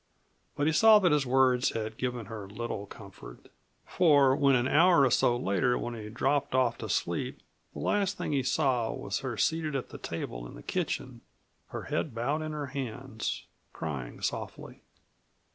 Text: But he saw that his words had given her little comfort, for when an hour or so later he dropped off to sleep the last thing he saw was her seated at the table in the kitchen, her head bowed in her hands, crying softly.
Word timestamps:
But 0.55 0.65
he 0.65 0.73
saw 0.73 0.97
that 0.97 1.11
his 1.11 1.27
words 1.27 1.73
had 1.73 1.95
given 1.99 2.25
her 2.25 2.47
little 2.49 2.87
comfort, 2.87 3.49
for 3.85 4.35
when 4.35 4.55
an 4.55 4.67
hour 4.67 5.05
or 5.05 5.11
so 5.11 5.37
later 5.37 5.77
he 6.01 6.09
dropped 6.09 6.55
off 6.55 6.75
to 6.79 6.89
sleep 6.89 7.39
the 7.73 7.81
last 7.81 8.17
thing 8.17 8.31
he 8.31 8.41
saw 8.41 8.91
was 8.91 9.19
her 9.19 9.37
seated 9.37 9.75
at 9.75 9.89
the 9.89 9.99
table 9.99 10.47
in 10.47 10.55
the 10.55 10.63
kitchen, 10.63 11.21
her 11.67 11.83
head 11.83 12.15
bowed 12.15 12.41
in 12.41 12.51
her 12.51 12.65
hands, 12.73 13.45
crying 13.73 14.21
softly. 14.21 14.81